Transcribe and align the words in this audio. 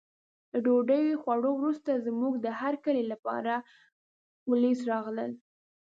له 0.51 0.57
ډوډۍ 0.65 1.05
خوړو 1.21 1.51
وروسته 1.55 2.01
زموږ 2.07 2.33
د 2.39 2.47
هرکلي 2.61 3.03
لپاره 3.11 3.53
پولیس 4.45 4.79
راغلل. 4.91 5.31